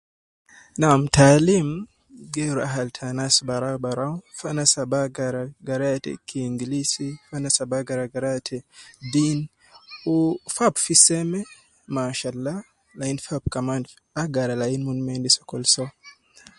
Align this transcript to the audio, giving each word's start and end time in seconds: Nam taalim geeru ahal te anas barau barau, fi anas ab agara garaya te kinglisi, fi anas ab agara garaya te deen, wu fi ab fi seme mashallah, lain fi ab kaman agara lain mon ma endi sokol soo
Nam 0.81 0.99
taalim 1.15 1.67
geeru 2.35 2.61
ahal 2.67 2.87
te 2.95 3.01
anas 3.11 3.35
barau 3.47 3.75
barau, 3.85 4.13
fi 4.37 4.43
anas 4.51 4.71
ab 4.83 4.91
agara 5.03 5.43
garaya 5.67 5.97
te 6.05 6.11
kinglisi, 6.29 7.07
fi 7.25 7.33
anas 7.39 7.55
ab 7.63 7.71
agara 7.79 8.05
garaya 8.13 8.39
te 8.49 8.57
deen, 9.13 9.39
wu 10.05 10.17
fi 10.55 10.61
ab 10.69 10.75
fi 10.85 10.93
seme 11.05 11.39
mashallah, 11.95 12.57
lain 12.99 13.17
fi 13.25 13.31
ab 13.37 13.45
kaman 13.53 13.81
agara 14.23 14.55
lain 14.63 14.81
mon 14.87 14.99
ma 15.05 15.11
endi 15.17 15.29
sokol 15.37 15.63
soo 15.73 15.89